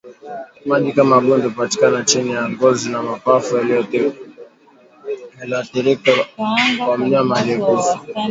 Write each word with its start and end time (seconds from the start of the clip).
Maji 0.65 0.91
kama 0.93 1.19
gundi 1.21 1.47
hupatikana 1.47 2.03
chini 2.03 2.31
ya 2.31 2.49
ngozi 2.49 2.89
na 2.89 3.01
mapafu 3.03 3.57
yaliyoathirika 3.57 6.11
kwa 6.85 6.97
mnyama 6.97 7.35
aliyekufa 7.35 8.01